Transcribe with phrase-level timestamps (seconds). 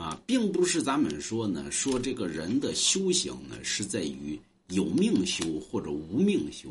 [0.00, 6.70] 啊，并不是咱们说呢，说这个人的修行呢是在于有命修或者无命修。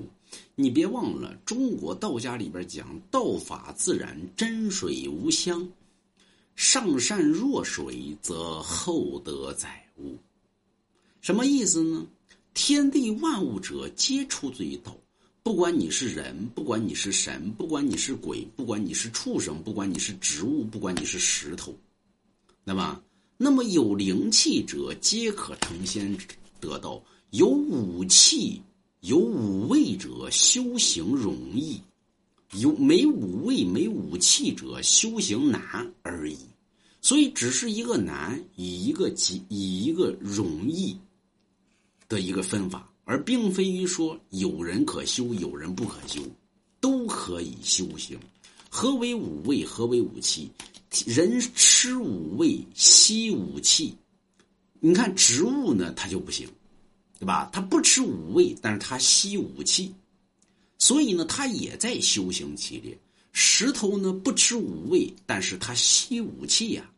[0.56, 5.72] 你别忘了，中国道家里边讲“道法自然，真水无香，
[6.56, 10.18] 上善若水，则厚德载物”。
[11.22, 12.08] 什么意思呢？
[12.56, 14.98] 天地万物者，皆出自于道。
[15.44, 21.76] 不管你是人，不管你是神，不管你是鬼，不管你是畜生，不管你是植物，不管你是石头，
[22.64, 23.02] 那么，
[23.42, 26.14] 那么有灵气者，皆可成仙
[26.60, 27.02] 得道。
[27.30, 28.62] 有武器、
[29.00, 31.80] 有武位者，修行容易；
[32.60, 36.38] 有没武位、没武器者，修行难而已。
[37.00, 40.98] 所以，只是一个难，以一个极，以一个容易
[42.10, 42.92] 的一个分法。
[43.06, 46.22] 而并非于说有人可修，有人不可修，
[46.82, 48.20] 都可以修行。
[48.70, 49.64] 何为五味？
[49.64, 50.52] 何为武器？
[51.06, 53.96] 人吃五味，吸五气。
[54.80, 56.48] 你看植物呢，它就不行，
[57.20, 57.50] 对吧？
[57.52, 59.94] 它不吃五味，但是它吸五气，
[60.78, 62.98] 所以呢，它也在修行其列。
[63.32, 66.90] 石头呢，不吃五味，但是它吸五气呀。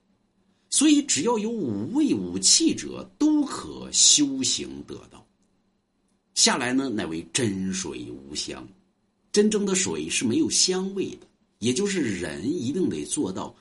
[0.70, 5.26] 所以只要有五味五气者，都可修行得道。
[6.34, 8.66] 下来呢，乃为真水无香。
[9.34, 11.28] 真正的水是没有香味的，
[11.60, 13.54] 也就是人一定得做到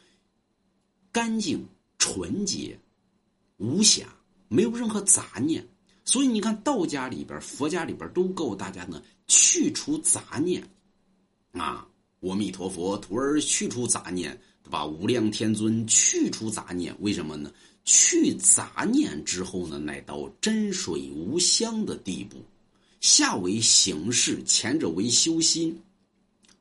[1.13, 1.67] 干净、
[1.99, 2.79] 纯洁、
[3.57, 4.07] 无瑕，
[4.49, 5.67] 没有任何杂念。
[6.05, 10.63] 所以你看，道家里边、佛家里边都告诉大家呢，去除杂念。
[11.53, 11.87] 啊，
[12.21, 14.87] 阿弥陀佛，徒儿去除杂念，对吧？
[14.87, 17.53] 无量天尊去除杂念，为什么呢？
[17.85, 22.37] 去杂念之后呢，乃到真水无香的地步。
[23.01, 25.81] 下为形式，前者为修心。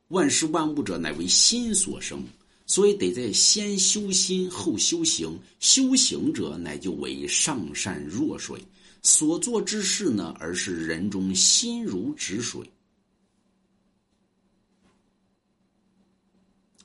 [0.08, 2.24] 万事万物者，乃为心所生，
[2.70, 5.36] 所以得在先修心后修行。
[5.58, 8.62] 修行者，乃就为上善若水。
[9.02, 12.62] 所做之事呢，而是人中心如止水。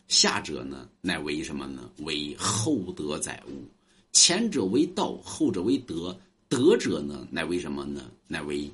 [0.07, 1.87] 下者呢，乃为什么呢？
[1.99, 3.63] 为厚德载物。
[4.11, 6.19] 前者为道，后者为德。
[6.49, 8.09] 德者呢，乃为什么呢？
[8.27, 8.67] 乃为。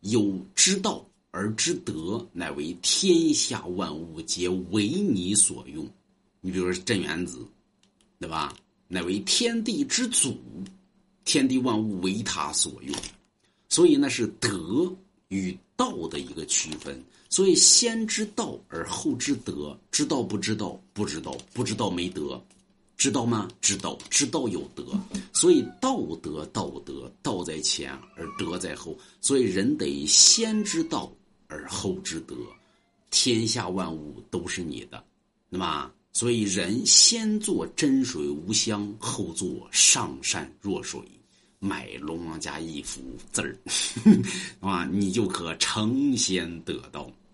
[0.00, 5.88] 有之道而之德，乃为天下万物皆为你所用。
[6.46, 7.44] 你比如说镇元子，
[8.20, 8.54] 对吧？
[8.86, 10.38] 乃为天地之祖，
[11.24, 12.96] 天地万物为他所用。
[13.68, 14.88] 所以那是德
[15.26, 17.02] 与道的一个区分。
[17.28, 20.80] 所以先知道而后知德，知道不知道？
[20.92, 22.40] 不知道，不知道没德。
[22.96, 23.48] 知道吗？
[23.60, 24.84] 知道，知道有德，
[25.32, 31.12] 所以道德，道德，道在前而德在后，所以人得先知道
[31.48, 32.36] 而后知德，
[33.10, 35.04] 天下万物都是你的，
[35.50, 40.98] 那么，所以人先做真水无香，后做上善若水，
[41.58, 43.54] 买龙王家一幅字儿，
[44.66, 47.12] 啊，你就可成仙得道。